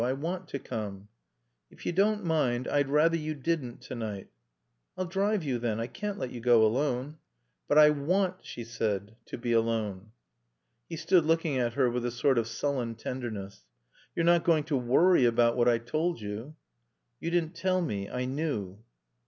I 0.03 0.13
want 0.13 0.47
to 0.47 0.57
come." 0.57 1.09
"If 1.69 1.85
you 1.85 1.91
don't 1.91 2.23
mind, 2.23 2.67
I'd 2.67 2.89
rather 2.89 3.17
you 3.17 3.35
didn't 3.35 3.81
to 3.81 3.93
night." 3.93 4.29
"I'll 4.97 5.05
drive 5.05 5.43
you, 5.43 5.59
then. 5.59 5.79
I 5.79 5.85
can't 5.85 6.17
let 6.17 6.31
you 6.31 6.41
go 6.41 6.65
alone." 6.65 7.17
"But 7.67 7.77
I 7.77 7.91
want," 7.91 8.37
she 8.43 8.63
said, 8.63 9.15
"to 9.27 9.37
be 9.37 9.51
alone." 9.51 10.11
He 10.89 10.95
stood 10.95 11.23
looking 11.23 11.55
at 11.59 11.73
her 11.75 11.87
with 11.87 12.03
a 12.03 12.09
sort 12.09 12.39
of 12.39 12.47
sullen 12.47 12.95
tenderness. 12.95 13.67
"You're 14.15 14.25
not 14.25 14.43
going 14.43 14.63
to 14.63 14.75
worry 14.75 15.25
about 15.25 15.55
what 15.55 15.69
I 15.69 15.77
told 15.77 16.19
you?" 16.19 16.55
"You 17.19 17.29
didn't 17.29 17.53
tell 17.53 17.79
me. 17.79 18.09
I 18.09 18.25
knew." 18.25 18.79